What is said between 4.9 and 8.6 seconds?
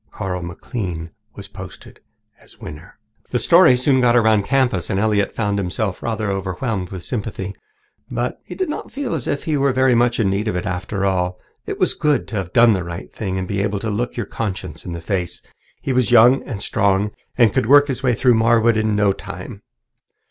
Elliott found himself rather overwhelmed with sympathy, but he